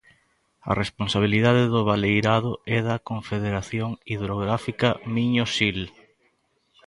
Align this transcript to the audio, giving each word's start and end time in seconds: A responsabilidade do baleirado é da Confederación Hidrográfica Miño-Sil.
A 0.71 0.73
responsabilidade 0.81 1.63
do 1.73 1.81
baleirado 1.91 2.51
é 2.77 2.79
da 2.89 2.97
Confederación 3.09 3.89
Hidrográfica 4.13 4.89
Miño-Sil. 5.13 5.79